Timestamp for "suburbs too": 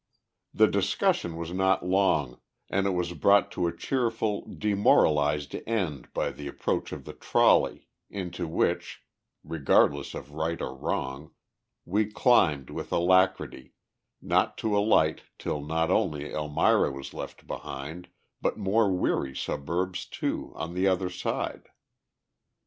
19.35-20.51